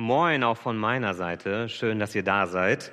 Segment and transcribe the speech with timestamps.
[0.00, 1.68] Moin auch von meiner Seite.
[1.68, 2.92] Schön, dass ihr da seid.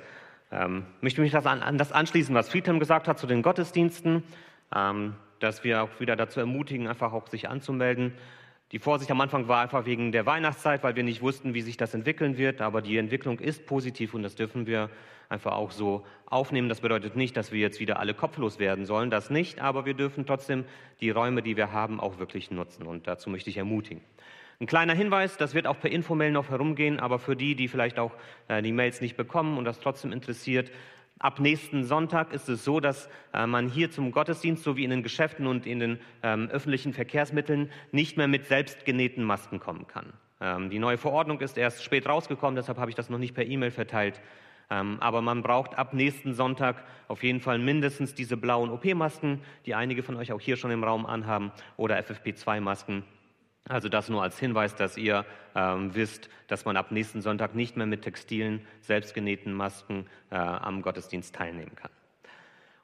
[0.50, 4.24] Ähm, möchte mich das an, an, das anschließen, was Friedhelm gesagt hat zu den Gottesdiensten,
[4.74, 8.12] ähm, dass wir auch wieder dazu ermutigen, einfach auch sich anzumelden.
[8.72, 11.76] Die Vorsicht am Anfang war einfach wegen der Weihnachtszeit, weil wir nicht wussten, wie sich
[11.76, 12.60] das entwickeln wird.
[12.60, 14.90] Aber die Entwicklung ist positiv und das dürfen wir
[15.28, 16.68] einfach auch so aufnehmen.
[16.68, 19.60] Das bedeutet nicht, dass wir jetzt wieder alle kopflos werden sollen, das nicht.
[19.60, 20.64] Aber wir dürfen trotzdem
[21.00, 22.84] die Räume, die wir haben, auch wirklich nutzen.
[22.84, 24.02] Und dazu möchte ich ermutigen.
[24.58, 27.98] Ein kleiner Hinweis, das wird auch per Infomail noch herumgehen, aber für die, die vielleicht
[27.98, 28.12] auch
[28.48, 30.70] äh, die Mails nicht bekommen und das trotzdem interessiert,
[31.18, 35.02] ab nächsten Sonntag ist es so, dass äh, man hier zum Gottesdienst sowie in den
[35.02, 40.14] Geschäften und in den ähm, öffentlichen Verkehrsmitteln nicht mehr mit selbstgenähten Masken kommen kann.
[40.40, 43.44] Ähm, die neue Verordnung ist erst spät rausgekommen, deshalb habe ich das noch nicht per
[43.44, 44.22] E-Mail verteilt.
[44.70, 49.74] Ähm, aber man braucht ab nächsten Sonntag auf jeden Fall mindestens diese blauen OP-Masken, die
[49.74, 53.04] einige von euch auch hier schon im Raum anhaben, oder FFP2-Masken.
[53.68, 57.76] Also das nur als Hinweis, dass ihr ähm, wisst, dass man ab nächsten Sonntag nicht
[57.76, 61.90] mehr mit textilen, selbstgenähten Masken äh, am Gottesdienst teilnehmen kann.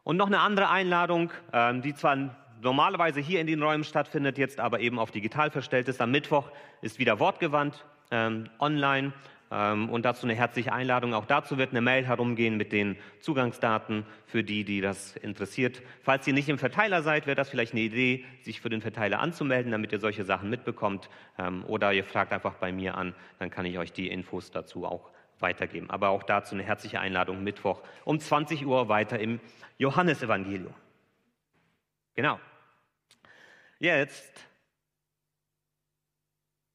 [0.05, 4.59] Und noch eine andere Einladung, ähm, die zwar normalerweise hier in den Räumen stattfindet, jetzt
[4.59, 6.01] aber eben auf digital verstellt ist.
[6.01, 9.13] Am Mittwoch ist wieder Wortgewandt ähm, online
[9.53, 11.13] und dazu eine herzliche Einladung.
[11.13, 15.83] Auch dazu wird eine Mail herumgehen mit den Zugangsdaten für die, die das interessiert.
[16.03, 19.21] Falls ihr nicht im Verteiler seid, wäre das vielleicht eine Idee, sich für den Verteiler
[19.21, 21.11] anzumelden, damit ihr solche Sachen mitbekommt.
[21.39, 24.87] Ähm, oder ihr fragt einfach bei mir an, dann kann ich euch die Infos dazu
[24.87, 25.91] auch weitergeben.
[25.91, 29.39] Aber auch dazu eine herzliche Einladung Mittwoch um 20 Uhr weiter im
[29.77, 30.73] Johannesevangelium.
[32.15, 32.41] Genau.
[33.79, 34.47] Jetzt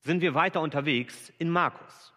[0.01, 2.13] sind wir weiter unterwegs in Markus.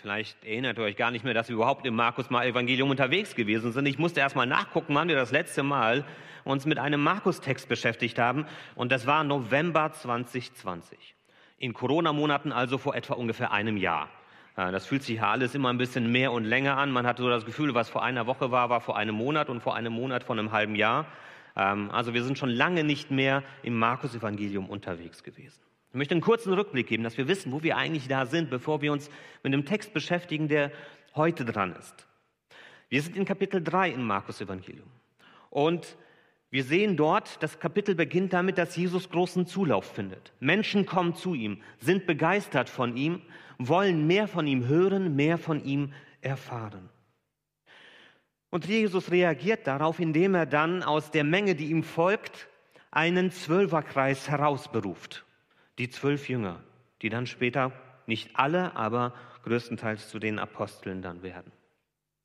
[0.00, 3.34] Vielleicht erinnert ihr euch gar nicht mehr, dass wir überhaupt im Markus mal Evangelium unterwegs
[3.34, 3.84] gewesen sind.
[3.86, 6.04] Ich musste erst mal nachgucken, wann wir das letzte Mal
[6.44, 8.46] uns mit einem Markus-Text beschäftigt haben.
[8.76, 11.16] Und das war November 2020.
[11.58, 14.08] In Corona-Monaten, also vor etwa ungefähr einem Jahr.
[14.54, 16.92] Das fühlt sich ja alles immer ein bisschen mehr und länger an.
[16.92, 19.60] Man hat so das Gefühl, was vor einer Woche war, war vor einem Monat und
[19.60, 21.06] vor einem Monat vor einem halben Jahr.
[21.56, 25.67] Ähm, also wir sind schon lange nicht mehr im Markus-Evangelium unterwegs gewesen.
[25.90, 28.82] Ich möchte einen kurzen Rückblick geben, dass wir wissen, wo wir eigentlich da sind, bevor
[28.82, 29.10] wir uns
[29.42, 30.70] mit dem Text beschäftigen, der
[31.14, 32.06] heute dran ist.
[32.90, 34.88] Wir sind in Kapitel 3 im Markus Evangelium.
[35.48, 35.96] Und
[36.50, 40.32] wir sehen dort, das Kapitel beginnt damit, dass Jesus großen Zulauf findet.
[40.40, 43.22] Menschen kommen zu ihm, sind begeistert von ihm,
[43.58, 46.90] wollen mehr von ihm hören, mehr von ihm erfahren.
[48.50, 52.48] Und Jesus reagiert darauf, indem er dann aus der Menge, die ihm folgt,
[52.90, 55.24] einen Zwölferkreis herausberuft
[55.78, 56.60] die zwölf Jünger,
[57.02, 57.72] die dann später
[58.06, 61.52] nicht alle, aber größtenteils zu den Aposteln dann werden.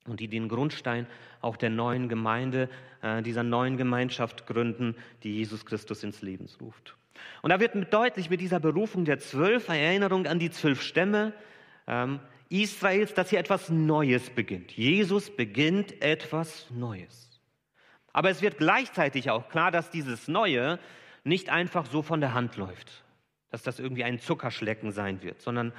[0.06, 1.06] Und die den Grundstein
[1.40, 2.68] auch der neuen Gemeinde,
[3.00, 6.96] äh, dieser neuen Gemeinschaft gründen, die Jesus Christus ins Leben ruft.
[7.42, 11.32] Und da wird deutlich mit dieser Berufung der zwölf, Erinnerung an die zwölf Stämme
[11.86, 14.72] ähm, Israels, dass hier etwas Neues beginnt.
[14.72, 17.40] Jesus beginnt etwas Neues.
[18.12, 20.78] Aber es wird gleichzeitig auch klar, dass dieses Neue
[21.24, 23.03] nicht einfach so von der Hand läuft
[23.54, 25.72] dass das irgendwie ein Zuckerschlecken sein wird, sondern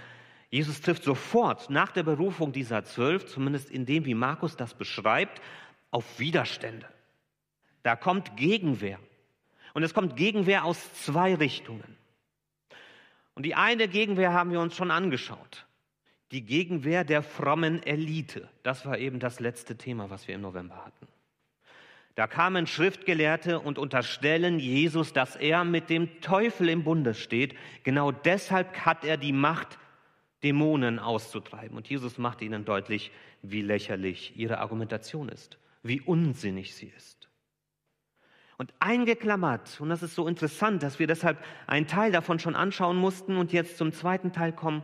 [0.49, 5.41] Jesus trifft sofort nach der Berufung dieser zwölf, zumindest in dem, wie Markus das beschreibt,
[5.91, 6.87] auf Widerstände.
[7.83, 8.97] Da kommt Gegenwehr.
[9.73, 11.97] Und es kommt Gegenwehr aus zwei Richtungen.
[13.33, 15.65] Und die eine Gegenwehr haben wir uns schon angeschaut.
[16.31, 18.47] Die Gegenwehr der frommen Elite.
[18.63, 21.07] Das war eben das letzte Thema, was wir im November hatten.
[22.15, 27.55] Da kamen Schriftgelehrte und unterstellen Jesus, dass er mit dem Teufel im Bunde steht.
[27.83, 29.77] Genau deshalb hat er die Macht,
[30.41, 31.75] Dämonen auszutreiben.
[31.75, 33.11] Und Jesus macht ihnen deutlich,
[33.41, 37.29] wie lächerlich ihre Argumentation ist, wie unsinnig sie ist.
[38.57, 42.95] Und eingeklammert, und das ist so interessant, dass wir deshalb einen Teil davon schon anschauen
[42.95, 44.83] mussten und jetzt zum zweiten Teil kommen,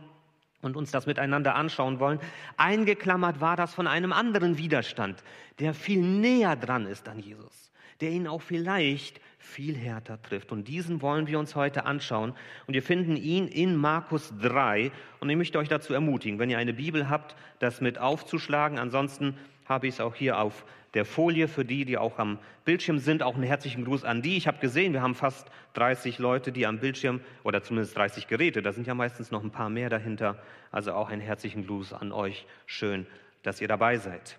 [0.62, 2.20] und uns das miteinander anschauen wollen.
[2.56, 5.22] Eingeklammert war das von einem anderen Widerstand,
[5.58, 10.52] der viel näher dran ist an Jesus, der ihn auch vielleicht viel härter trifft.
[10.52, 12.32] Und diesen wollen wir uns heute anschauen.
[12.66, 14.92] Und wir finden ihn in Markus 3.
[15.20, 18.78] Und ich möchte euch dazu ermutigen, wenn ihr eine Bibel habt, das mit aufzuschlagen.
[18.78, 19.36] Ansonsten
[19.66, 20.64] habe ich es auch hier auf
[20.94, 23.22] der Folie für die, die auch am Bildschirm sind.
[23.22, 24.36] Auch einen herzlichen Gruß an die.
[24.36, 28.62] Ich habe gesehen, wir haben fast 30 Leute, die am Bildschirm oder zumindest 30 Geräte,
[28.62, 30.40] da sind ja meistens noch ein paar mehr dahinter.
[30.70, 32.46] Also auch einen herzlichen Gruß an euch.
[32.66, 33.06] Schön,
[33.42, 34.38] dass ihr dabei seid.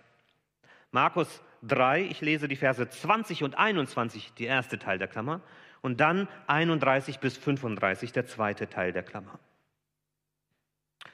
[0.91, 5.41] Markus 3, ich lese die Verse 20 und 21, die erste Teil der Klammer,
[5.81, 9.39] und dann 31 bis 35, der zweite Teil der Klammer.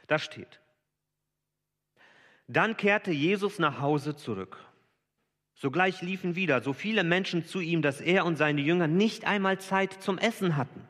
[0.08, 0.60] Da steht,
[2.50, 4.58] dann kehrte Jesus nach Hause zurück.
[5.54, 9.60] Sogleich liefen wieder so viele Menschen zu ihm, dass er und seine Jünger nicht einmal
[9.60, 10.82] Zeit zum Essen hatten.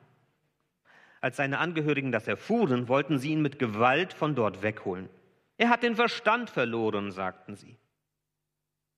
[1.20, 5.10] Als seine Angehörigen das erfuhren, wollten sie ihn mit Gewalt von dort wegholen.
[5.58, 7.76] Er hat den Verstand verloren, sagten sie.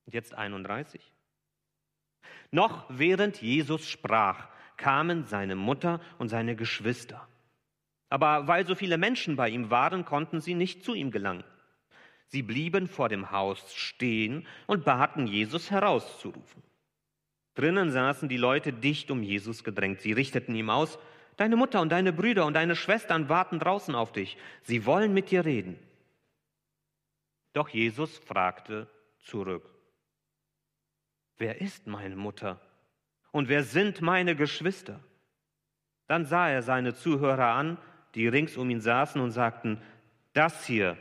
[0.06, 1.02] Und jetzt 31.
[2.52, 7.28] Noch während Jesus sprach, kamen seine Mutter und seine Geschwister.
[8.10, 11.44] Aber weil so viele Menschen bei ihm waren, konnten sie nicht zu ihm gelangen.
[12.32, 16.64] Sie blieben vor dem Haus stehen und baten Jesus herauszurufen.
[17.56, 20.00] Drinnen saßen die Leute dicht um Jesus gedrängt.
[20.00, 20.98] Sie richteten ihm aus,
[21.36, 24.38] Deine Mutter und deine Brüder und deine Schwestern warten draußen auf dich.
[24.64, 25.78] Sie wollen mit dir reden.
[27.54, 28.88] Doch Jesus fragte
[29.20, 29.68] zurück,
[31.38, 32.62] Wer ist meine Mutter
[33.32, 35.00] und wer sind meine Geschwister?
[36.08, 37.78] Dann sah er seine Zuhörer an,
[38.16, 39.82] die rings um ihn saßen und sagten,
[40.34, 40.98] das hier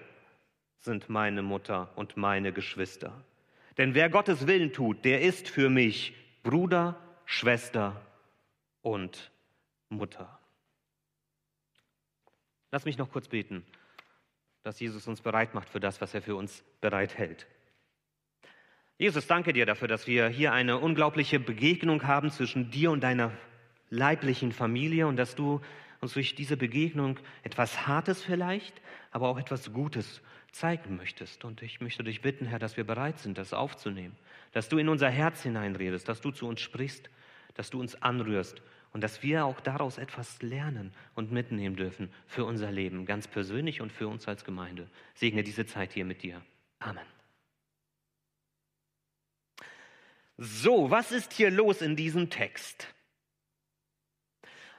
[0.81, 3.13] sind meine Mutter und meine Geschwister.
[3.79, 8.01] Denn wer Gottes Willen tut, der ist für mich Bruder, Schwester
[8.83, 9.31] und
[9.89, 10.39] Mutter.
[12.71, 13.65] Lass mich noch kurz beten,
[14.63, 17.47] dass Jesus uns bereit macht für das, was er für uns bereithält.
[18.99, 23.33] Jesus, danke dir dafür, dass wir hier eine unglaubliche Begegnung haben zwischen dir und deiner
[23.89, 25.61] leiblichen Familie und dass du
[26.01, 28.81] uns durch diese Begegnung etwas Hartes vielleicht,
[29.11, 31.45] aber auch etwas Gutes zeigen möchtest.
[31.45, 34.17] Und ich möchte dich bitten, Herr, dass wir bereit sind, das aufzunehmen,
[34.53, 37.11] dass du in unser Herz hineinredest, dass du zu uns sprichst,
[37.55, 38.63] dass du uns anrührst
[38.93, 43.81] und dass wir auch daraus etwas lernen und mitnehmen dürfen für unser Leben, ganz persönlich
[43.81, 44.89] und für uns als Gemeinde.
[45.15, 46.43] Segne diese Zeit hier mit dir.
[46.79, 47.07] Amen.
[50.37, 52.93] So, was ist hier los in diesem Text?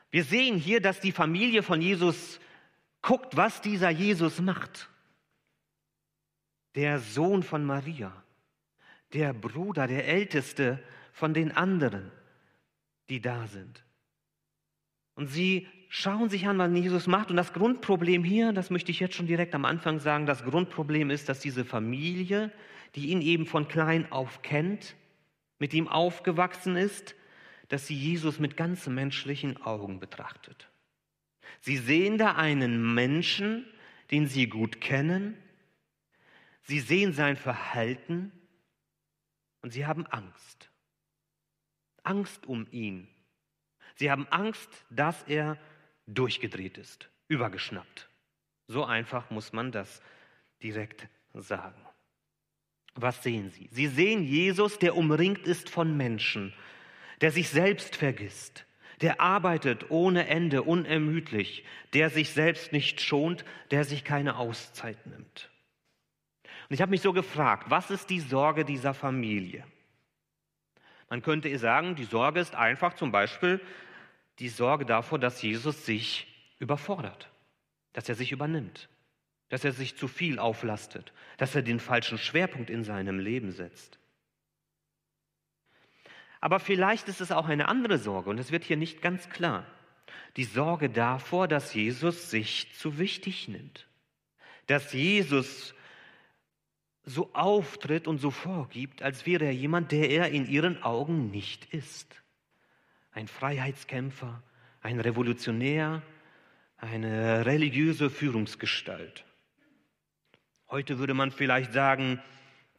[0.10, 2.40] Wir sehen hier, dass die Familie von Jesus
[3.02, 4.90] guckt, was dieser Jesus macht.
[6.76, 8.14] Der Sohn von Maria,
[9.14, 10.82] der Bruder, der Älteste
[11.12, 12.12] von den anderen,
[13.10, 13.84] die da sind.
[15.16, 17.30] Und sie schauen sich an, was Jesus macht.
[17.30, 21.10] Und das Grundproblem hier, das möchte ich jetzt schon direkt am Anfang sagen, das Grundproblem
[21.10, 22.52] ist, dass diese Familie,
[22.96, 24.96] die ihn eben von klein auf kennt,
[25.60, 27.16] mit ihm aufgewachsen ist,
[27.68, 30.70] dass sie Jesus mit ganz menschlichen Augen betrachtet.
[31.60, 33.66] Sie sehen da einen Menschen,
[34.10, 35.38] den sie gut kennen.
[36.64, 38.32] Sie sehen sein Verhalten
[39.62, 40.70] und sie haben Angst.
[42.04, 43.08] Angst um ihn,
[44.02, 45.60] Sie haben Angst, dass er
[46.08, 48.10] durchgedreht ist, übergeschnappt.
[48.66, 50.02] So einfach muss man das
[50.64, 51.80] direkt sagen.
[52.96, 53.70] Was sehen Sie?
[53.72, 56.52] Sie sehen Jesus, der umringt ist von Menschen,
[57.22, 58.66] der sich selbst vergisst,
[59.02, 61.64] der arbeitet ohne Ende, unermüdlich,
[61.94, 65.51] der sich selbst nicht schont, der sich keine Auszeit nimmt.
[66.72, 69.66] Und ich habe mich so gefragt, was ist die Sorge dieser Familie?
[71.10, 73.60] Man könnte sagen, die Sorge ist einfach zum Beispiel
[74.40, 77.30] die Sorge davor, dass Jesus sich überfordert,
[77.92, 78.88] dass er sich übernimmt,
[79.50, 84.00] dass er sich zu viel auflastet, dass er den falschen Schwerpunkt in seinem Leben setzt.
[86.40, 89.66] Aber vielleicht ist es auch eine andere Sorge und es wird hier nicht ganz klar.
[90.38, 93.90] Die Sorge davor, dass Jesus sich zu wichtig nimmt,
[94.68, 95.76] dass Jesus
[97.12, 101.74] so auftritt und so vorgibt, als wäre er jemand, der er in ihren Augen nicht
[101.74, 102.22] ist.
[103.12, 104.42] Ein Freiheitskämpfer,
[104.82, 106.02] ein Revolutionär,
[106.78, 109.26] eine religiöse Führungsgestalt.
[110.70, 112.22] Heute würde man vielleicht sagen,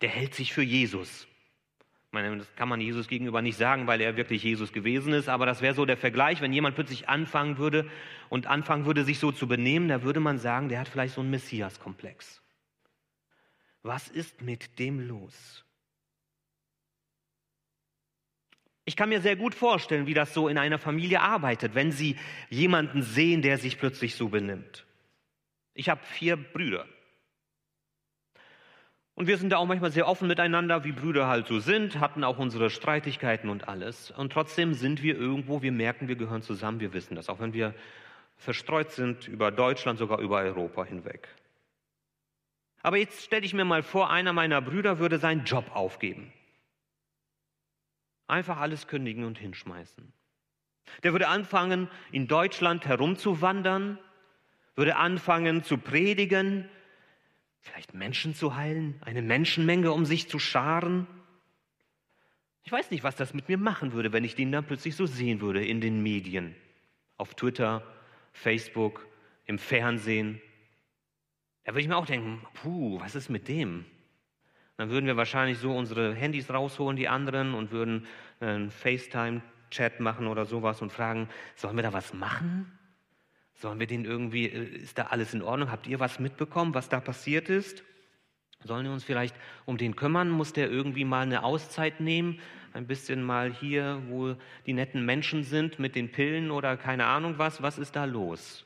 [0.00, 1.28] der hält sich für Jesus.
[2.06, 5.28] Ich meine, das kann man Jesus gegenüber nicht sagen, weil er wirklich Jesus gewesen ist,
[5.28, 7.88] aber das wäre so der Vergleich, wenn jemand plötzlich anfangen würde
[8.28, 11.20] und anfangen würde, sich so zu benehmen, da würde man sagen, der hat vielleicht so
[11.20, 12.41] einen Messias-Komplex.
[13.82, 15.64] Was ist mit dem los?
[18.84, 22.16] Ich kann mir sehr gut vorstellen, wie das so in einer Familie arbeitet, wenn sie
[22.50, 24.84] jemanden sehen, der sich plötzlich so benimmt.
[25.74, 26.86] Ich habe vier Brüder.
[29.14, 32.24] Und wir sind da auch manchmal sehr offen miteinander, wie Brüder halt so sind, hatten
[32.24, 34.10] auch unsere Streitigkeiten und alles.
[34.10, 37.52] Und trotzdem sind wir irgendwo, wir merken, wir gehören zusammen, wir wissen das, auch wenn
[37.52, 37.74] wir
[38.36, 41.28] verstreut sind über Deutschland, sogar über Europa hinweg.
[42.82, 46.32] Aber jetzt stelle ich mir mal vor, einer meiner Brüder würde seinen Job aufgeben.
[48.26, 50.12] Einfach alles kündigen und hinschmeißen.
[51.02, 53.98] Der würde anfangen, in Deutschland herumzuwandern,
[54.74, 56.68] würde anfangen zu predigen,
[57.60, 61.06] vielleicht Menschen zu heilen, eine Menschenmenge um sich zu scharen.
[62.64, 65.06] Ich weiß nicht, was das mit mir machen würde, wenn ich den dann plötzlich so
[65.06, 66.54] sehen würde in den Medien,
[67.16, 67.82] auf Twitter,
[68.32, 69.06] Facebook,
[69.46, 70.40] im Fernsehen.
[71.64, 73.84] Da würde ich mir auch denken, puh, was ist mit dem?
[74.76, 78.06] Dann würden wir wahrscheinlich so unsere Handys rausholen, die anderen, und würden
[78.40, 82.78] einen FaceTime-Chat machen oder sowas und fragen, sollen wir da was machen?
[83.54, 85.70] Sollen wir den irgendwie, äh, ist da alles in Ordnung?
[85.70, 87.84] Habt ihr was mitbekommen, was da passiert ist?
[88.64, 90.30] Sollen wir uns vielleicht um den kümmern?
[90.30, 92.40] Muss der irgendwie mal eine Auszeit nehmen?
[92.72, 94.34] Ein bisschen mal hier, wo
[94.66, 97.62] die netten Menschen sind mit den Pillen oder keine Ahnung was.
[97.62, 98.64] Was ist da los?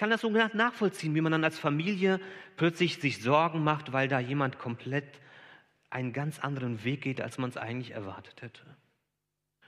[0.00, 2.20] Kann das so nachvollziehen, wie man dann als Familie
[2.56, 5.20] plötzlich sich Sorgen macht, weil da jemand komplett
[5.90, 8.62] einen ganz anderen Weg geht, als man es eigentlich erwartet hätte.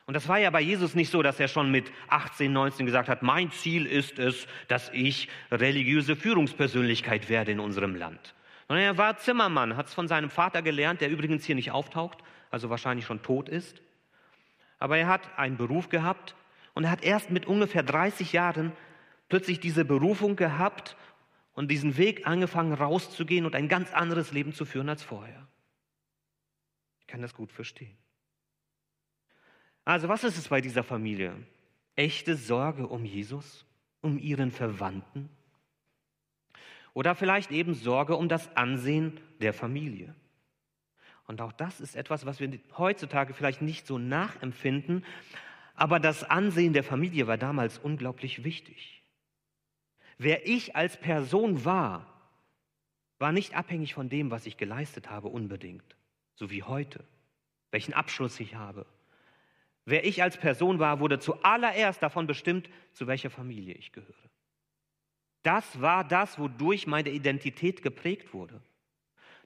[0.07, 3.11] Und das war ja bei Jesus nicht so, dass er schon mit 18, 19 gesagt
[3.11, 8.35] hat, mein Ziel ist es, dass ich religiöse Führungspersönlichkeit werde in unserem Land.
[8.69, 12.21] Sondern er war Zimmermann, hat es von seinem Vater gelernt, der übrigens hier nicht auftaucht,
[12.51, 13.83] also wahrscheinlich schon tot ist.
[14.79, 16.35] Aber er hat einen Beruf gehabt
[16.73, 18.73] und er hat erst mit ungefähr 30 Jahren
[19.33, 20.95] plötzlich diese Berufung gehabt
[21.55, 25.49] und diesen Weg angefangen rauszugehen und ein ganz anderes Leben zu führen als vorher.
[27.01, 27.97] Ich kann das gut verstehen.
[29.87, 31.35] Also was ist es bei dieser Familie?
[31.97, 33.65] Echte Sorge um Jesus,
[34.03, 35.31] um ihren Verwandten?
[36.93, 40.15] Oder vielleicht eben Sorge um das Ansehen der Familie?
[41.27, 45.07] Und auch das ist etwas, was wir heutzutage vielleicht nicht so nachempfinden,
[45.75, 49.01] aber das Ansehen der Familie war damals unglaublich wichtig.
[50.19, 52.07] Wer ich als Person war,
[53.19, 55.97] war nicht abhängig von dem, was ich geleistet habe, unbedingt,
[56.35, 57.04] so wie heute,
[57.71, 58.87] welchen Abschluss ich habe,
[59.85, 64.14] Wer ich als Person war, wurde zuallererst davon bestimmt, zu welcher Familie ich gehöre.
[65.42, 68.61] Das war das, wodurch meine Identität geprägt wurde.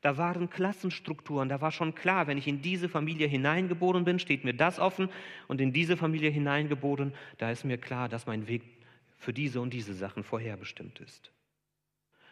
[0.03, 4.45] Da waren Klassenstrukturen, da war schon klar, wenn ich in diese Familie hineingeboren bin, steht
[4.45, 5.09] mir das offen
[5.49, 8.76] und in diese Familie hineingeboren, da ist mir klar, dass mein Weg
[9.17, 11.33] für diese und diese Sachen vorherbestimmt ist.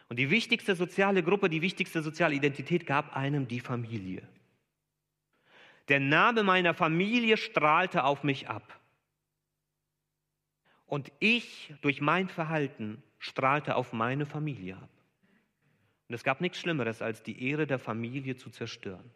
[0.07, 4.27] Und die wichtigste soziale Gruppe, die wichtigste soziale Identität gab einem die Familie.
[5.87, 8.79] Der Name meiner Familie strahlte auf mich ab.
[10.85, 14.89] Und ich durch mein Verhalten strahlte auf meine Familie ab.
[16.07, 19.09] Und es gab nichts Schlimmeres, als die Ehre der Familie zu zerstören.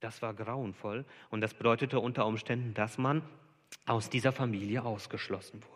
[0.00, 3.22] Das war grauenvoll und das bedeutete unter Umständen, dass man
[3.84, 5.75] aus dieser Familie ausgeschlossen wurde.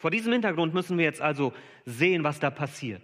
[0.00, 1.52] Vor diesem Hintergrund müssen wir jetzt also
[1.84, 3.02] sehen, was da passiert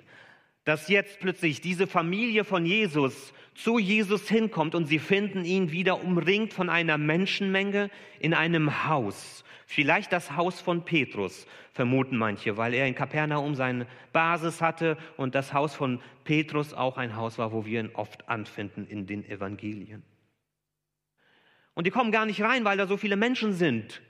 [0.67, 6.03] dass jetzt plötzlich diese Familie von Jesus zu Jesus hinkommt und sie finden ihn wieder
[6.03, 7.89] umringt von einer Menschenmenge
[8.19, 9.45] in einem Haus.
[9.67, 15.37] Vielleicht das Haus von Petrus, vermuten manche, weil er in Kapernaum seine Basis hatte und
[15.37, 19.25] das Haus von Petrus auch ein Haus war, wo wir ihn oft anfinden in den
[19.25, 20.03] Evangelien.
[21.75, 24.03] Und die kommen gar nicht rein, weil da so viele Menschen sind.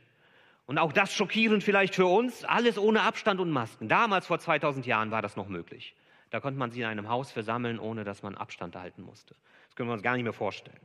[0.67, 3.89] Und auch das schockierend vielleicht für uns, alles ohne Abstand und Masken.
[3.89, 5.95] Damals vor 2000 Jahren war das noch möglich.
[6.31, 9.37] Da konnte man sie in einem Haus versammeln, ohne dass man Abstand halten musste.
[9.67, 10.81] Das können wir uns gar nicht mehr vorstellen.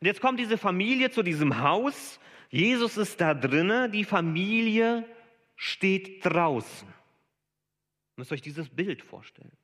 [0.00, 2.20] Und jetzt kommt diese Familie zu diesem Haus.
[2.50, 5.04] Jesus ist da drinnen, die Familie
[5.56, 6.86] steht draußen.
[6.86, 6.94] Ihr
[8.16, 9.56] müsst euch dieses Bild vorstellen.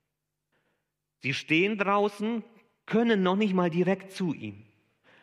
[1.21, 2.43] Sie stehen draußen,
[2.87, 4.67] können noch nicht mal direkt zu ihm,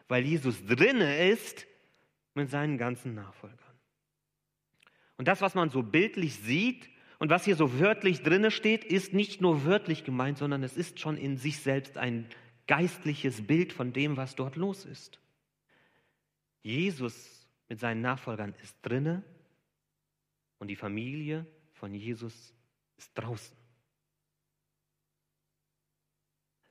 [0.07, 1.67] weil Jesus drinne ist
[2.39, 3.57] mit seinen ganzen Nachfolgern.
[5.17, 9.13] Und das, was man so bildlich sieht, und was hier so wörtlich drinne steht, ist
[9.13, 12.25] nicht nur wörtlich gemeint, sondern es ist schon in sich selbst ein
[12.65, 15.19] geistliches Bild von dem, was dort los ist.
[16.61, 19.23] Jesus mit seinen Nachfolgern ist drinne
[20.59, 22.53] und die Familie von Jesus
[22.97, 23.58] ist draußen.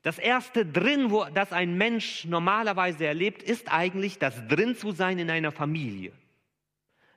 [0.02, 5.19] Das erste drin, wo das ein Mensch normalerweise erlebt, ist eigentlich das drin zu sein
[5.19, 6.12] in einer Familie.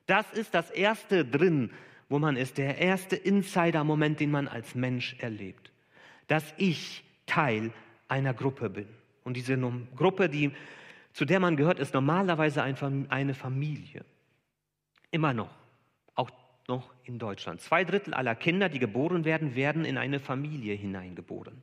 [0.06, 1.70] Das ist das erste drin,
[2.08, 5.70] wo man ist, der erste Insider-Moment, den man als Mensch erlebt.
[6.26, 7.72] Dass ich Teil
[8.08, 8.88] einer Gruppe bin.
[9.24, 9.56] Und diese
[9.96, 10.50] Gruppe, die,
[11.12, 14.04] zu der man gehört, ist normalerweise eine Familie.
[15.10, 15.54] Immer noch.
[16.14, 16.30] Auch
[16.68, 17.60] noch in Deutschland.
[17.60, 21.62] Zwei Drittel aller Kinder, die geboren werden, werden in eine Familie hineingeboren.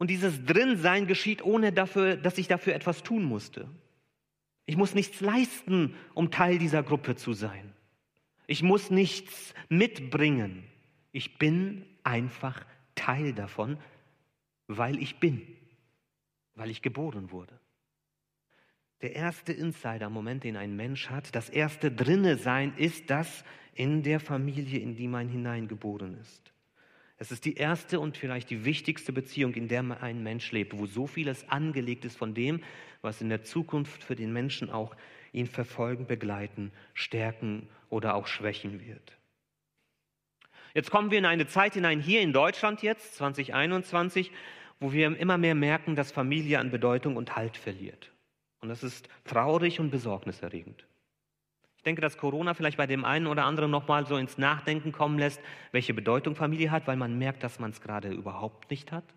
[0.00, 3.68] Und dieses Drinsein geschieht, ohne dafür, dass ich dafür etwas tun musste.
[4.64, 7.74] Ich muss nichts leisten, um Teil dieser Gruppe zu sein.
[8.46, 10.64] Ich muss nichts mitbringen.
[11.12, 12.64] Ich bin einfach
[12.94, 13.76] Teil davon,
[14.68, 15.46] weil ich bin,
[16.54, 17.60] weil ich geboren wurde.
[19.02, 24.18] Der erste Insider-Moment, den ein Mensch hat, das erste Drinne sein, ist das in der
[24.18, 26.54] Familie, in die man hineingeboren ist.
[27.20, 30.86] Es ist die erste und vielleicht die wichtigste Beziehung, in der ein Mensch lebt, wo
[30.86, 32.62] so vieles angelegt ist von dem,
[33.02, 34.96] was in der Zukunft für den Menschen auch
[35.32, 39.18] ihn verfolgen, begleiten, stärken oder auch schwächen wird.
[40.72, 44.32] Jetzt kommen wir in eine Zeit hinein, hier in Deutschland jetzt, 2021,
[44.78, 48.12] wo wir immer mehr merken, dass Familie an Bedeutung und Halt verliert.
[48.62, 50.86] Und das ist traurig und besorgniserregend.
[51.80, 55.18] Ich denke, dass Corona vielleicht bei dem einen oder anderen nochmal so ins Nachdenken kommen
[55.18, 55.40] lässt,
[55.72, 59.14] welche Bedeutung Familie hat, weil man merkt, dass man es gerade überhaupt nicht hat,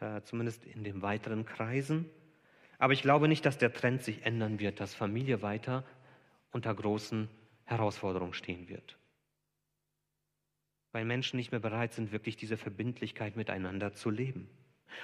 [0.00, 2.10] äh, zumindest in den weiteren Kreisen.
[2.80, 5.84] Aber ich glaube nicht, dass der Trend sich ändern wird, dass Familie weiter
[6.50, 7.28] unter großen
[7.62, 8.98] Herausforderungen stehen wird.
[10.90, 14.50] Weil Menschen nicht mehr bereit sind, wirklich diese Verbindlichkeit miteinander zu leben.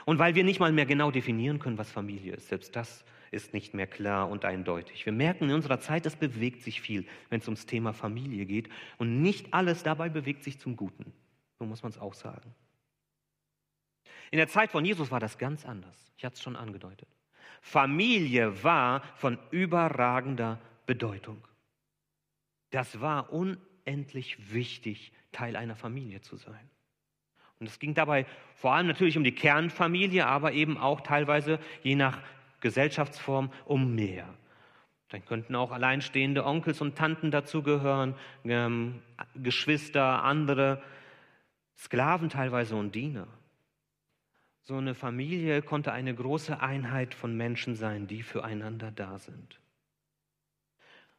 [0.06, 2.48] Und weil wir nicht mal mehr genau definieren können, was Familie ist.
[2.48, 5.04] Selbst das ist nicht mehr klar und eindeutig.
[5.04, 8.68] Wir merken in unserer Zeit, es bewegt sich viel, wenn es ums Thema Familie geht.
[8.96, 11.12] Und nicht alles dabei bewegt sich zum Guten.
[11.58, 12.54] So muss man es auch sagen.
[14.30, 16.12] In der Zeit von Jesus war das ganz anders.
[16.16, 17.08] Ich hatte es schon angedeutet.
[17.60, 21.42] Familie war von überragender Bedeutung.
[22.70, 26.70] Das war unendlich wichtig, Teil einer Familie zu sein.
[27.60, 31.96] Und es ging dabei vor allem natürlich um die Kernfamilie, aber eben auch teilweise je
[31.96, 32.20] nach
[32.60, 34.34] Gesellschaftsform um mehr.
[35.08, 39.02] Dann könnten auch alleinstehende Onkels und Tanten dazugehören, ähm,
[39.34, 40.82] Geschwister, andere,
[41.76, 43.28] Sklaven teilweise und Diener.
[44.62, 49.60] So eine Familie konnte eine große Einheit von Menschen sein, die füreinander da sind.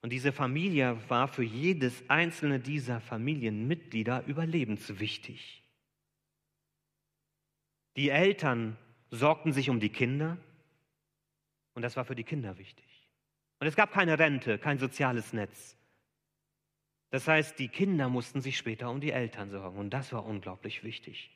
[0.02, 5.64] Und diese Familie war für jedes einzelne dieser Familienmitglieder überlebenswichtig.
[7.98, 8.78] Die Eltern
[9.10, 10.38] sorgten sich um die Kinder
[11.80, 13.08] und das war für die Kinder wichtig.
[13.62, 15.78] Und es gab keine Rente, kein soziales Netz.
[17.10, 20.84] Das heißt, die Kinder mussten sich später um die Eltern sorgen und das war unglaublich
[20.84, 21.32] wichtig.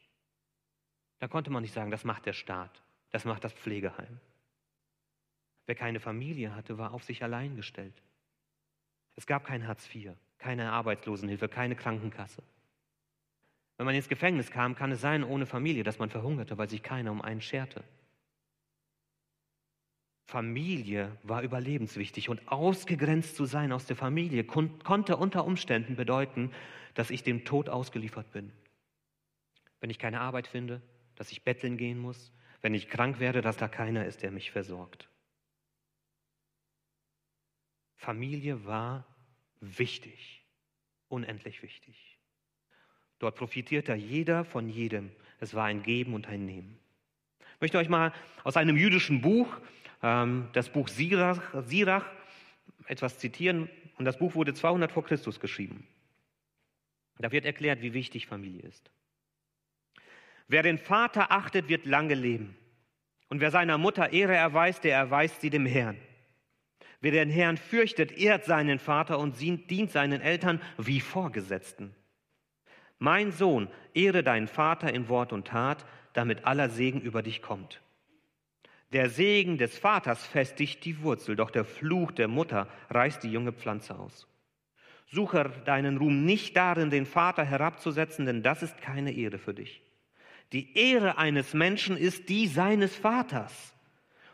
[1.20, 4.20] Da konnte man nicht sagen, das macht der Staat, das macht das Pflegeheim.
[5.66, 8.04] Wer keine Familie hatte, war auf sich allein gestellt.
[9.16, 12.44] Es gab kein Hartz IV, keine Arbeitslosenhilfe, keine Krankenkasse.
[13.78, 16.84] Wenn man ins Gefängnis kam, kann es sein, ohne Familie, dass man verhungerte, weil sich
[16.84, 17.86] keiner um einen scherte.
[20.26, 26.52] Familie war überlebenswichtig und ausgegrenzt zu sein aus der Familie kon konnte unter Umständen bedeuten,
[26.94, 28.52] dass ich dem Tod ausgeliefert bin.
[29.80, 30.82] Wenn ich keine Arbeit finde,
[31.16, 32.32] dass ich betteln gehen muss,
[32.62, 35.10] wenn ich krank werde, dass da keiner ist, der mich versorgt.
[37.98, 39.06] Familie war
[39.60, 40.46] wichtig,
[41.10, 42.18] unendlich wichtig.
[43.20, 45.12] Dort profitierte jeder von jedem.
[45.40, 46.80] Es war ein Geben und ein Nehmen.
[47.56, 49.60] Ich möchte euch mal aus einem jüdischen Buch,
[50.04, 52.06] das Buch Sirach, Sirach,
[52.88, 53.70] etwas zitieren.
[53.98, 55.88] Und das Buch wurde 200 vor Christus geschrieben.
[57.20, 58.92] Da wird erklärt, wie wichtig Familie ist.
[60.48, 62.58] Wer den Vater achtet, wird lange leben.
[63.30, 65.98] Und wer seiner Mutter Ehre erweist, der erweist sie dem Herrn.
[67.00, 71.96] Wer den Herrn fürchtet, ehrt seinen Vater und dient seinen Eltern wie Vorgesetzten.
[73.00, 77.83] Mein Sohn, ehre deinen Vater in Wort und Tat, damit aller Segen über dich kommt.
[78.94, 83.52] Der Segen des Vaters festigt die Wurzel, doch der Fluch der Mutter reißt die junge
[83.52, 84.28] Pflanze aus.
[85.08, 89.82] Suche deinen Ruhm nicht darin, den Vater herabzusetzen, denn das ist keine Ehre für dich.
[90.52, 93.74] Die Ehre eines Menschen ist die seines Vaters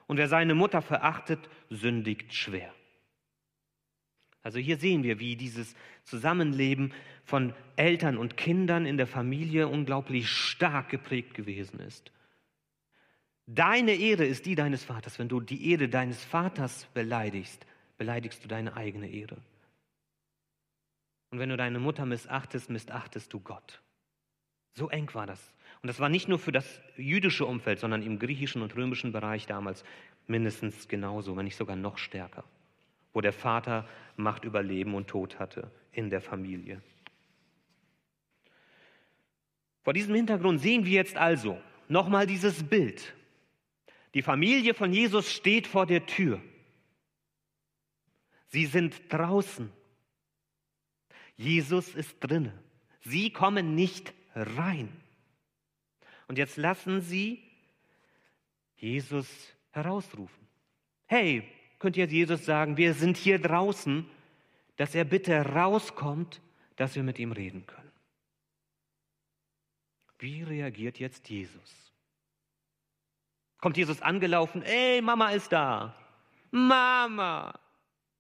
[0.07, 2.73] und wer seine Mutter verachtet, sündigt schwer.
[4.43, 6.93] Also hier sehen wir, wie dieses Zusammenleben
[7.23, 12.11] von Eltern und Kindern in der Familie unglaublich stark geprägt gewesen ist.
[13.51, 15.17] Deine Ehre ist die deines Vaters.
[15.17, 17.65] Wenn du die Ehre deines Vaters beleidigst,
[17.97, 19.37] beleidigst du deine eigene Ehre.
[21.31, 23.81] Und wenn du deine Mutter missachtest, missachtest du Gott.
[24.75, 28.19] So eng war das und das war nicht nur für das jüdische Umfeld, sondern im
[28.19, 29.83] griechischen und römischen Bereich damals
[30.27, 32.43] mindestens genauso, wenn nicht sogar noch stärker,
[33.13, 36.83] wo der Vater Macht über Leben und Tod hatte in der Familie.
[39.81, 43.15] Vor diesem Hintergrund sehen wir jetzt also nochmal dieses Bild.
[44.13, 46.41] Die Familie von Jesus steht vor der Tür.
[48.47, 49.71] Sie sind draußen.
[51.35, 52.53] Jesus ist drinne.
[53.01, 54.89] Sie kommen nicht rein.
[56.27, 57.43] Und jetzt lassen Sie
[58.75, 59.27] Jesus
[59.71, 60.47] herausrufen.
[61.05, 61.43] Hey,
[61.79, 64.05] könnt ihr Jesus sagen, wir sind hier draußen,
[64.75, 66.41] dass er bitte rauskommt,
[66.75, 67.91] dass wir mit ihm reden können.
[70.19, 71.88] Wie reagiert jetzt Jesus?
[73.61, 75.95] Kommt Jesus angelaufen, ey, Mama ist da.
[76.51, 77.57] Mama.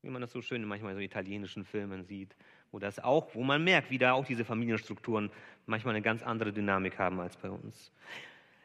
[0.01, 2.35] Wie man das so schön manchmal so in italienischen Filmen sieht,
[2.71, 5.31] wo das auch, wo man merkt, wie da auch diese Familienstrukturen
[5.65, 7.91] manchmal eine ganz andere Dynamik haben als bei uns.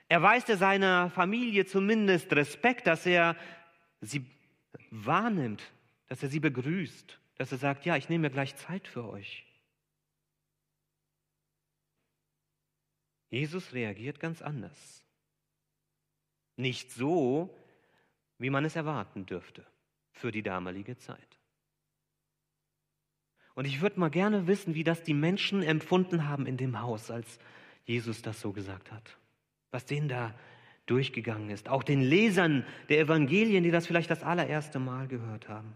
[0.09, 0.23] Er
[0.57, 3.37] seiner Familie zumindest Respekt, dass er
[4.01, 4.27] sie
[4.91, 5.63] wahrnimmt,
[6.09, 9.45] dass er sie begrüßt, dass er sagt, ja, ich nehme mir gleich Zeit für euch.
[13.31, 15.04] Jesus reagiert ganz anders.
[16.57, 17.55] Nicht so,
[18.39, 19.65] wie man es erwarten dürfte
[20.13, 21.39] für die damalige Zeit.
[23.55, 27.11] Und ich würde mal gerne wissen, wie das die Menschen empfunden haben in dem Haus,
[27.11, 27.39] als
[27.85, 29.17] Jesus das so gesagt hat.
[29.71, 30.35] Was denen da
[30.87, 31.69] durchgegangen ist.
[31.69, 35.75] Auch den Lesern der Evangelien, die das vielleicht das allererste Mal gehört haben.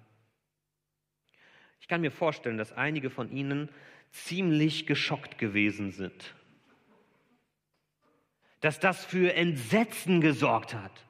[1.80, 3.70] Ich kann mir vorstellen, dass einige von ihnen
[4.10, 6.34] ziemlich geschockt gewesen sind.
[8.60, 11.04] Dass das für Entsetzen gesorgt hat.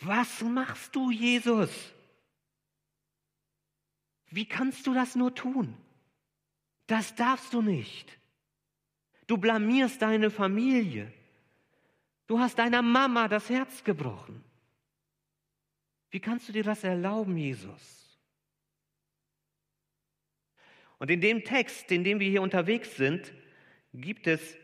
[0.00, 1.70] Was machst du, Jesus?
[4.30, 5.76] Wie kannst du das nur tun?
[6.86, 8.18] Das darfst du nicht.
[9.26, 11.12] Du blamierst deine Familie.
[12.26, 14.44] Du hast deiner Mama das Herz gebrochen.
[16.10, 18.18] Wie kannst du dir das erlauben, Jesus?
[20.98, 23.32] Und in dem Text, in dem wir hier unterwegs sind,
[23.92, 24.56] gibt es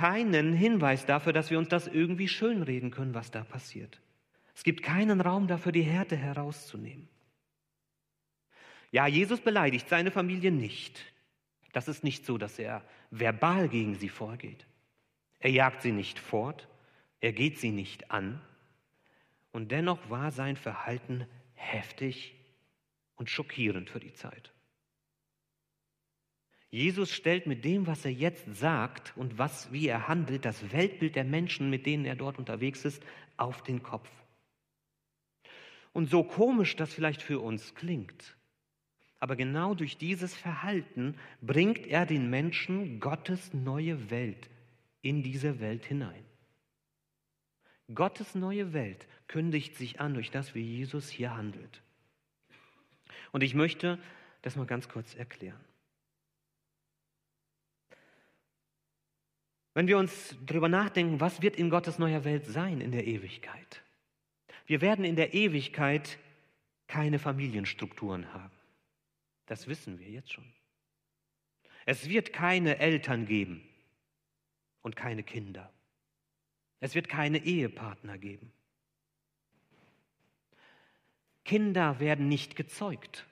[0.00, 4.00] keinen Hinweis dafür, dass wir uns das irgendwie schönreden können, was da passiert.
[4.54, 7.06] Es gibt keinen Raum dafür, die Härte herauszunehmen.
[8.92, 11.04] Ja, Jesus beleidigt seine Familie nicht.
[11.74, 14.66] Das ist nicht so, dass er verbal gegen sie vorgeht.
[15.38, 16.66] Er jagt sie nicht fort,
[17.20, 18.40] er geht sie nicht an.
[19.52, 22.34] Und dennoch war sein Verhalten heftig
[23.16, 24.50] und schockierend für die Zeit.
[26.70, 31.16] Jesus stellt mit dem, was er jetzt sagt und was, wie er handelt, das Weltbild
[31.16, 33.02] der Menschen, mit denen er dort unterwegs ist,
[33.36, 34.08] auf den Kopf.
[35.92, 38.36] Und so komisch das vielleicht für uns klingt,
[39.18, 44.48] aber genau durch dieses Verhalten bringt er den Menschen Gottes neue Welt
[45.02, 46.24] in diese Welt hinein.
[47.92, 51.82] Gottes neue Welt kündigt sich an durch das, wie Jesus hier handelt.
[53.32, 53.98] Und ich möchte
[54.42, 55.60] das mal ganz kurz erklären.
[59.80, 63.82] Wenn wir uns darüber nachdenken, was wird in Gottes neuer Welt sein in der Ewigkeit?
[64.66, 66.18] Wir werden in der Ewigkeit
[66.86, 68.52] keine Familienstrukturen haben.
[69.46, 70.44] Das wissen wir jetzt schon.
[71.86, 73.66] Es wird keine Eltern geben
[74.82, 75.72] und keine Kinder.
[76.80, 78.52] Es wird keine Ehepartner geben.
[81.46, 83.24] Kinder werden nicht gezeugt.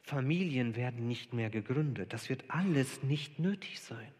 [0.00, 2.14] Familien werden nicht mehr gegründet.
[2.14, 4.14] Das wird alles nicht nötig sein.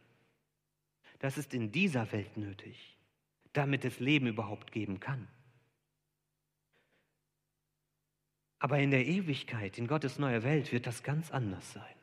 [1.23, 2.99] Das ist in dieser Welt nötig,
[3.53, 5.29] damit es Leben überhaupt geben kann.
[8.59, 11.95] Aber in der Ewigkeit, in Gottes neuer Welt, wird das ganz anders sein.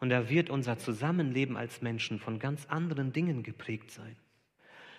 [0.00, 4.16] Und da wird unser Zusammenleben als Menschen von ganz anderen Dingen geprägt sein.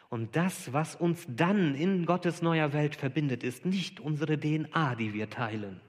[0.10, 5.14] Und das, was uns dann in Gottes neuer Welt verbindet, ist nicht unsere DNA, die
[5.14, 5.80] wir teilen,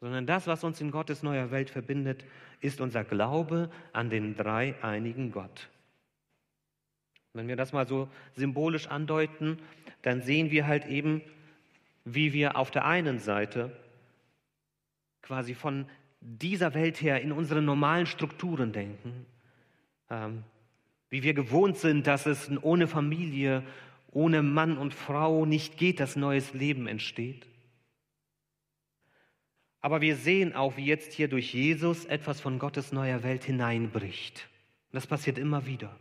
[0.00, 2.24] sondern das, was uns in Gottes neuer Welt verbindet,
[2.60, 5.68] ist unser Glaube an den dreieinigen Gott.
[7.34, 9.58] Wenn wir das mal so symbolisch andeuten,
[10.02, 11.22] dann sehen wir halt eben,
[12.04, 13.70] wie wir auf der einen Seite
[15.22, 15.86] quasi von
[16.20, 19.26] dieser Welt her in unsere normalen Strukturen denken,
[20.10, 20.44] ähm,
[21.10, 23.62] wie wir gewohnt sind, dass es ohne Familie,
[24.10, 27.46] ohne Mann und Frau nicht geht, dass neues Leben entsteht.
[29.80, 34.48] Aber wir sehen auch, wie jetzt hier durch Jesus etwas von Gottes neuer Welt hineinbricht.
[34.92, 35.96] das passiert immer wieder.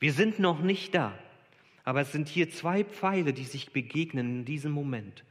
[0.00, 1.16] Wir sind noch nicht da.
[1.84, 5.24] Aber es sind hier zwei Pfeile, die sich begegnen in diesem Moment,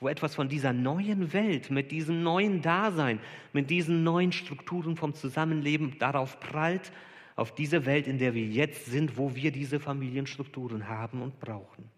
[0.00, 3.20] wo etwas von dieser neuen Welt, mit diesem neuen Dasein,
[3.52, 6.92] mit diesen neuen Strukturen vom Zusammenleben darauf prallt,
[7.36, 11.90] auf diese Welt, in der wir jetzt sind, wo wir diese Familienstrukturen haben und brauchen.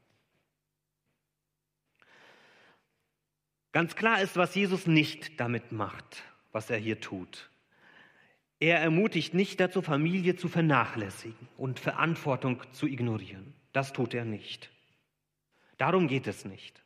[3.73, 7.51] Ganz klar ist, was Jesus nicht damit macht, was er hier tut.
[8.59, 13.53] Er ermutigt nicht dazu, Familie zu vernachlässigen und Verantwortung zu ignorieren.
[13.73, 14.71] Das tut er nicht.
[15.77, 16.83] Darum geht es nicht.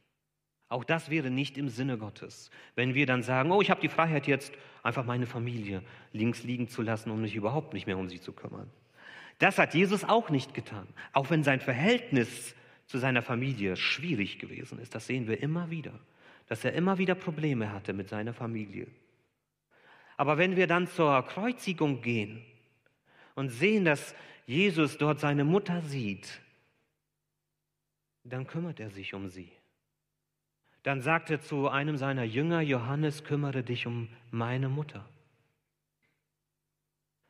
[0.69, 3.89] Auch das wäre nicht im Sinne Gottes, wenn wir dann sagen, oh, ich habe die
[3.89, 4.53] Freiheit jetzt,
[4.83, 8.33] einfach meine Familie links liegen zu lassen, um mich überhaupt nicht mehr um sie zu
[8.33, 8.71] kümmern.
[9.39, 12.55] Das hat Jesus auch nicht getan, auch wenn sein Verhältnis
[12.87, 14.95] zu seiner Familie schwierig gewesen ist.
[14.95, 15.99] Das sehen wir immer wieder,
[16.47, 18.87] dass er immer wieder Probleme hatte mit seiner Familie.
[20.21, 22.45] Aber wenn wir dann zur Kreuzigung gehen
[23.37, 26.43] und sehen, dass Jesus dort seine Mutter sieht,
[28.25, 29.51] dann kümmert er sich um sie.
[30.83, 35.09] Dann sagt er zu einem seiner Jünger, Johannes, kümmere dich um meine Mutter.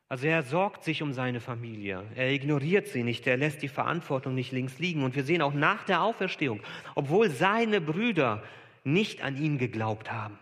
[0.09, 4.35] Also er sorgt sich um seine Familie, er ignoriert sie nicht, er lässt die Verantwortung
[4.35, 5.05] nicht links liegen.
[5.05, 6.61] Und wir sehen auch nach der Auferstehung,
[6.97, 8.43] obwohl seine Brüder
[8.83, 10.41] nicht an ihn geglaubt haben.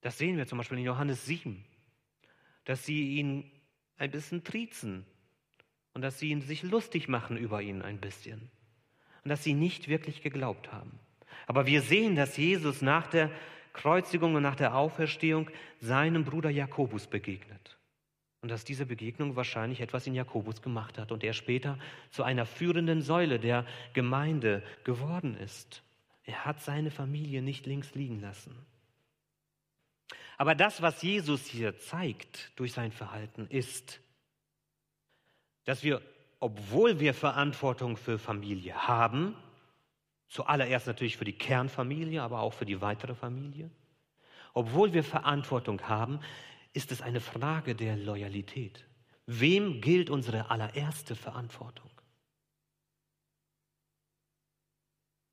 [0.00, 1.64] Das sehen wir zum Beispiel in Johannes 7,
[2.64, 3.50] dass sie ihn
[3.98, 5.04] ein bisschen triezen
[5.92, 8.50] und dass sie ihn sich lustig machen über ihn ein bisschen.
[9.24, 10.98] und dass sie nicht wirklich geglaubt haben.
[11.46, 13.30] Aber wir sehen, dass Jesus nach der
[13.72, 17.76] Kreuzigung und nach der Auferstehung seinem Bruder Jakobus begegnet.
[18.42, 22.46] Und dass diese Begegnung wahrscheinlich etwas in Jakobus gemacht hat und er später zu einer
[22.46, 25.82] führenden Säule der Gemeinde geworden ist.
[26.24, 28.56] Er hat seine Familie nicht links liegen lassen.
[30.40, 34.00] Aber das, was Jesus hier zeigt durch sein Verhalten, ist,
[35.66, 36.00] dass wir,
[36.38, 39.36] obwohl wir Verantwortung für Familie haben,
[40.28, 43.70] zuallererst natürlich für die Kernfamilie, aber auch für die weitere Familie,
[44.54, 46.20] obwohl wir Verantwortung haben,
[46.72, 48.86] ist es eine Frage der Loyalität.
[49.26, 51.89] Wem gilt unsere allererste Verantwortung?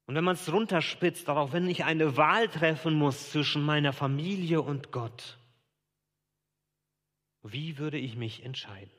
[0.08, 4.62] Und wenn man es runterspitzt darauf, wenn ich eine Wahl treffen muss zwischen meiner Familie
[4.62, 5.38] und Gott,
[7.44, 8.92] wie würde ich mich entscheiden?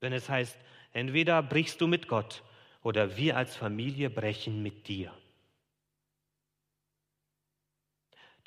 [0.00, 0.58] Wenn es heißt,
[0.92, 2.42] entweder brichst du mit Gott
[2.82, 5.14] oder wir als Familie brechen mit dir.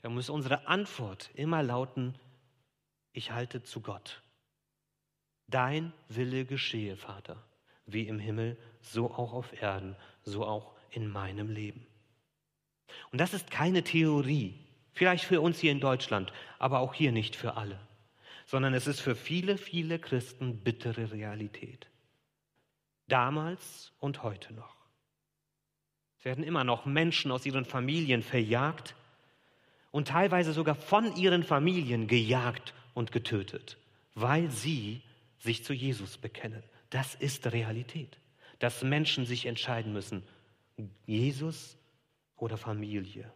[0.01, 2.19] Da muss unsere Antwort immer lauten,
[3.13, 4.21] ich halte zu Gott.
[5.47, 7.41] Dein Wille geschehe, Vater,
[7.85, 11.85] wie im Himmel, so auch auf Erden, so auch in meinem Leben.
[13.11, 14.55] Und das ist keine Theorie,
[14.93, 17.79] vielleicht für uns hier in Deutschland, aber auch hier nicht für alle,
[18.45, 21.87] sondern es ist für viele, viele Christen bittere Realität.
[23.07, 24.75] Damals und heute noch.
[26.17, 28.95] Es werden immer noch Menschen aus ihren Familien verjagt
[29.91, 33.77] und teilweise sogar von ihren Familien gejagt und getötet,
[34.15, 35.01] weil sie
[35.37, 36.63] sich zu Jesus bekennen.
[36.89, 38.17] Das ist Realität,
[38.59, 40.23] dass Menschen sich entscheiden müssen,
[41.05, 41.77] Jesus
[42.37, 43.31] oder Familie.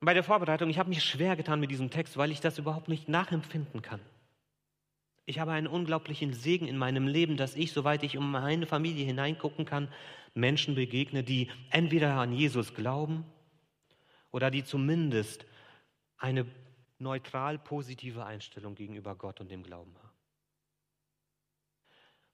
[0.00, 2.58] Und bei der Vorbereitung, ich habe mich schwer getan mit diesem Text, weil ich das
[2.58, 4.00] überhaupt nicht nachempfinden kann.
[5.26, 9.06] Ich habe einen unglaublichen Segen in meinem Leben, dass ich, soweit ich um meine Familie
[9.06, 9.88] hineingucken kann,
[10.34, 13.24] Menschen begegne, die entweder an Jesus glauben
[14.30, 15.46] oder die zumindest
[16.18, 16.44] eine
[16.98, 20.03] neutral positive Einstellung gegenüber Gott und dem Glauben haben.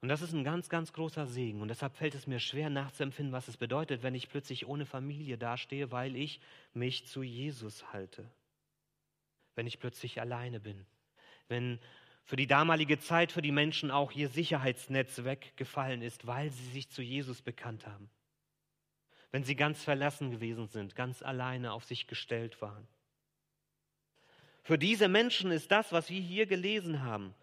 [0.01, 1.61] Und das ist ein ganz, ganz großer Segen.
[1.61, 5.37] Und deshalb fällt es mir schwer nachzuempfinden, was es bedeutet, wenn ich plötzlich ohne Familie
[5.37, 6.41] dastehe, weil ich
[6.73, 8.31] mich zu Jesus halte.
[9.55, 10.87] Wenn ich plötzlich alleine bin.
[11.49, 11.79] Wenn
[12.25, 16.89] für die damalige Zeit für die Menschen auch ihr Sicherheitsnetz weggefallen ist, weil sie sich
[16.89, 18.09] zu Jesus bekannt haben.
[19.33, 22.87] Wenn sie ganz verlassen gewesen sind, ganz alleine auf sich gestellt waren.
[24.63, 27.35] Für diese Menschen ist das, was wir hier gelesen haben,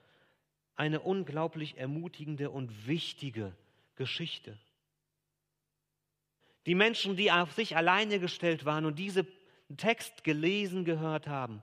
[0.77, 3.53] eine unglaublich ermutigende und wichtige
[3.95, 4.57] Geschichte.
[6.65, 9.27] Die Menschen, die auf sich alleine gestellt waren und diesen
[9.75, 11.61] Text gelesen gehört haben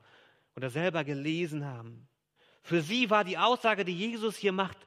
[0.56, 2.06] oder selber gelesen haben,
[2.62, 4.78] für sie war die Aussage, die Jesus hier macht,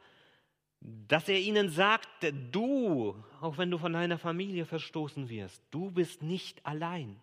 [0.79, 2.09] dass er ihnen sagt,
[2.51, 7.21] du, auch wenn du von deiner Familie verstoßen wirst, du bist nicht allein.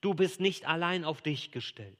[0.00, 1.98] Du bist nicht allein auf dich gestellt,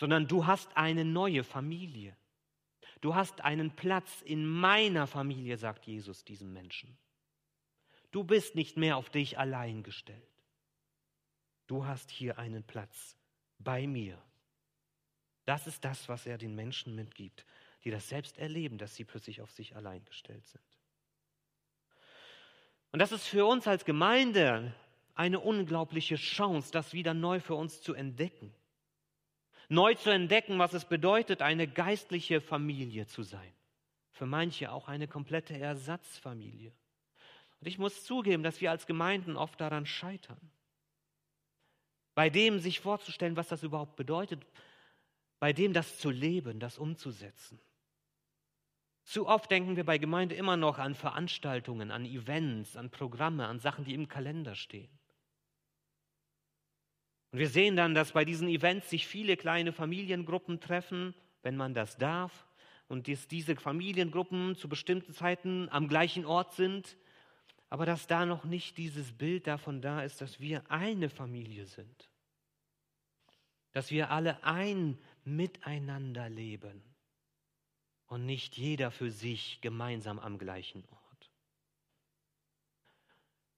[0.00, 2.16] sondern du hast eine neue Familie.
[3.02, 6.96] Du hast einen Platz in meiner Familie, sagt Jesus diesem Menschen.
[8.10, 10.26] Du bist nicht mehr auf dich allein gestellt.
[11.66, 13.14] Du hast hier einen Platz
[13.58, 14.18] bei mir.
[15.44, 17.44] Das ist das, was er den Menschen mitgibt,
[17.84, 20.64] die das selbst erleben, dass sie plötzlich auf sich allein gestellt sind.
[22.90, 24.74] Und das ist für uns als Gemeinde
[25.14, 28.54] eine unglaubliche Chance, das wieder neu für uns zu entdecken.
[29.72, 33.52] Neu zu entdecken, was es bedeutet, eine geistliche Familie zu sein.
[34.10, 36.72] Für manche auch eine komplette Ersatzfamilie.
[37.60, 40.50] Und ich muss zugeben, dass wir als Gemeinden oft daran scheitern.
[42.16, 44.44] Bei dem sich vorzustellen, was das überhaupt bedeutet,
[45.38, 47.60] bei dem das zu leben, das umzusetzen.
[49.04, 53.60] Zu oft denken wir bei Gemeinde immer noch an Veranstaltungen, an Events, an Programme, an
[53.60, 54.99] Sachen, die im Kalender stehen.
[57.32, 61.74] Und wir sehen dann, dass bei diesen Events sich viele kleine Familiengruppen treffen, wenn man
[61.74, 62.46] das darf,
[62.88, 66.96] und dass diese Familiengruppen zu bestimmten Zeiten am gleichen Ort sind,
[67.68, 72.10] aber dass da noch nicht dieses Bild davon da ist, dass wir eine Familie sind,
[73.70, 76.82] dass wir alle ein Miteinander leben
[78.06, 81.30] und nicht jeder für sich gemeinsam am gleichen Ort.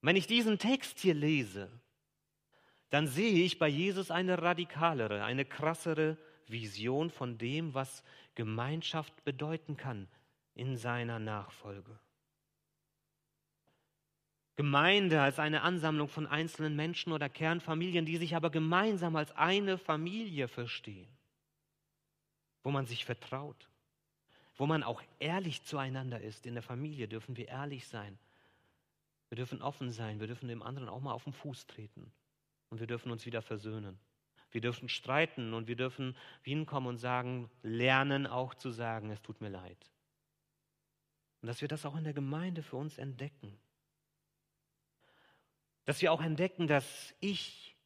[0.02, 1.70] Wenn ich diesen Text hier lese,
[2.92, 9.78] dann sehe ich bei Jesus eine radikalere, eine krassere Vision von dem, was Gemeinschaft bedeuten
[9.78, 10.08] kann
[10.54, 11.98] in seiner Nachfolge.
[14.56, 19.78] Gemeinde als eine Ansammlung von einzelnen Menschen oder Kernfamilien, die sich aber gemeinsam als eine
[19.78, 21.08] Familie verstehen,
[22.62, 23.70] wo man sich vertraut,
[24.56, 26.44] wo man auch ehrlich zueinander ist.
[26.44, 28.18] In der Familie dürfen wir ehrlich sein.
[29.30, 30.20] Wir dürfen offen sein.
[30.20, 32.12] Wir dürfen dem anderen auch mal auf den Fuß treten.
[32.72, 33.98] Und wir dürfen uns wieder versöhnen.
[34.50, 39.42] Wir dürfen streiten und wir dürfen hinkommen und sagen, lernen auch zu sagen, es tut
[39.42, 39.92] mir leid.
[41.42, 43.58] Und dass wir das auch in der Gemeinde für uns entdecken.
[45.84, 47.76] Dass wir auch entdecken, dass ich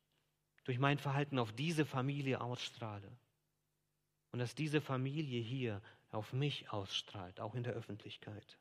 [0.62, 3.10] durch mein Verhalten auf diese Familie ausstrahle.
[4.30, 8.56] Und dass diese Familie hier auf mich ausstrahlt, auch in der Öffentlichkeit.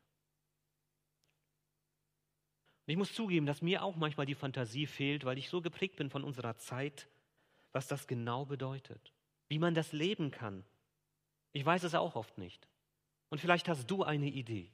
[2.86, 5.96] Und ich muss zugeben, dass mir auch manchmal die Fantasie fehlt, weil ich so geprägt
[5.96, 7.08] bin von unserer Zeit,
[7.72, 9.12] was das genau bedeutet,
[9.48, 10.64] wie man das leben kann.
[11.52, 12.68] Ich weiß es auch oft nicht.
[13.28, 14.70] Und vielleicht hast du eine Idee.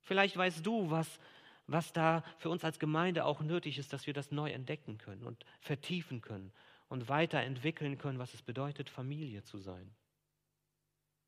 [0.00, 1.20] Vielleicht weißt du, was,
[1.68, 5.22] was da für uns als Gemeinde auch nötig ist, dass wir das neu entdecken können
[5.22, 6.52] und vertiefen können
[6.88, 9.94] und weiterentwickeln können, was es bedeutet, Familie zu sein.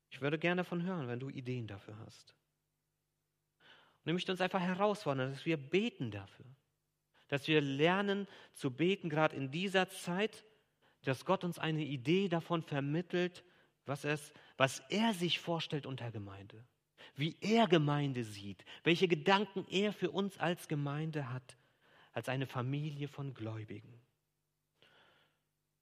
[0.09, 2.35] Ich würde gerne davon hören, wenn du Ideen dafür hast.
[4.03, 6.45] Und ich möchte uns einfach herausfordern, dass wir beten dafür.
[7.27, 10.43] Dass wir lernen zu beten, gerade in dieser Zeit,
[11.03, 13.43] dass Gott uns eine Idee davon vermittelt,
[13.85, 16.63] was, es, was er sich vorstellt unter Gemeinde.
[17.15, 21.57] Wie er Gemeinde sieht, welche Gedanken er für uns als Gemeinde hat,
[22.13, 24.01] als eine Familie von Gläubigen.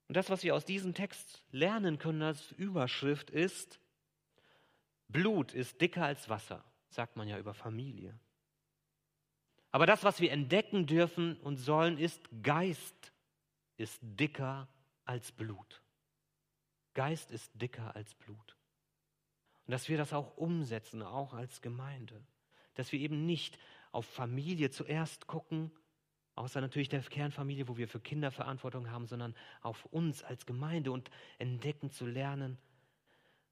[0.07, 3.79] Und das, was wir aus diesem Text lernen können als Überschrift ist,
[5.07, 8.19] Blut ist dicker als Wasser, sagt man ja über Familie.
[9.71, 13.13] Aber das, was wir entdecken dürfen und sollen, ist Geist
[13.77, 14.67] ist dicker
[15.05, 15.81] als Blut.
[16.93, 18.57] Geist ist dicker als Blut.
[19.65, 22.21] Und dass wir das auch umsetzen, auch als Gemeinde.
[22.73, 23.57] Dass wir eben nicht
[23.91, 25.71] auf Familie zuerst gucken,
[26.35, 30.91] außer natürlich der Kernfamilie, wo wir für Kinder Verantwortung haben, sondern auf uns als Gemeinde
[30.91, 32.57] und entdecken zu lernen,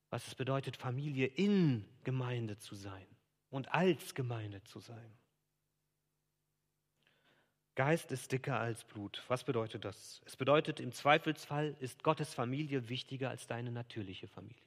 [0.10, 3.16] was es bedeutet, Familie in Gemeinde zu sein
[3.49, 5.17] und als Gemeinde zu sein.
[7.75, 9.23] Geist ist dicker als Blut.
[9.27, 10.21] Was bedeutet das?
[10.25, 14.65] Es bedeutet, im Zweifelsfall ist Gottes Familie wichtiger als deine natürliche Familie.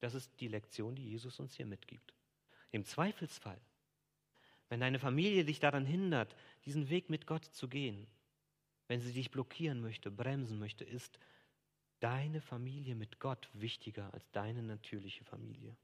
[0.00, 2.12] Das ist die Lektion, die Jesus uns hier mitgibt.
[2.72, 3.58] Im Zweifelsfall,
[4.68, 8.06] wenn deine Familie dich daran hindert, diesen Weg mit Gott zu gehen,
[8.86, 11.18] wenn sie dich blockieren möchte, bremsen möchte, ist
[12.00, 15.74] deine Familie mit Gott wichtiger als deine natürliche Familie.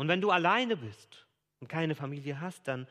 [0.00, 1.26] Und wenn du alleine bist
[1.58, 2.88] und keine Familie hast, dann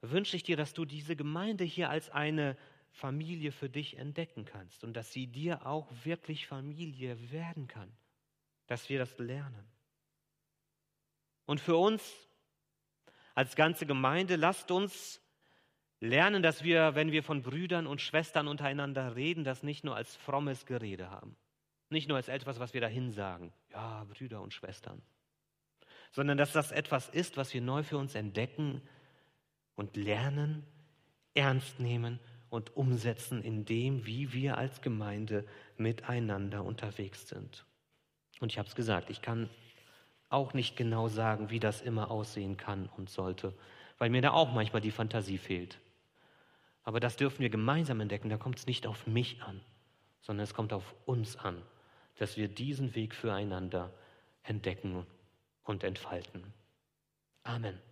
[0.00, 2.56] wünsche ich dir, dass du diese Gemeinde hier als eine
[2.90, 7.88] Familie für dich entdecken kannst und dass sie dir auch wirklich Familie werden kann,
[8.66, 9.64] dass wir das lernen.
[11.46, 12.02] Und für uns
[13.36, 15.22] als ganze Gemeinde, lasst uns
[16.00, 20.16] lernen, dass wir, wenn wir von Brüdern und Schwestern untereinander reden, das nicht nur als
[20.16, 21.36] frommes Gerede haben.
[21.90, 23.52] Nicht nur als etwas, was wir dahin sagen.
[23.70, 25.00] Ja, Brüder und Schwestern.
[26.10, 28.82] Sondern dass das etwas ist, was wir neu für uns entdecken
[29.76, 30.66] und lernen,
[31.34, 32.18] ernst nehmen
[32.50, 35.46] und umsetzen in dem, wie wir als Gemeinde
[35.76, 37.64] miteinander unterwegs sind.
[38.40, 39.48] Und ich habe es gesagt, ich kann
[40.28, 43.54] auch nicht genau sagen, wie das immer aussehen kann und sollte,
[43.98, 45.78] weil mir da auch manchmal die Fantasie fehlt.
[46.82, 48.30] Aber das dürfen wir gemeinsam entdecken.
[48.30, 49.60] Da kommt es nicht auf mich an,
[50.22, 51.60] sondern es kommt auf uns an,
[52.16, 53.92] dass wir diesen Weg füreinander
[54.42, 55.06] entdecken
[55.64, 56.52] und entfalten.
[57.42, 57.89] Amen.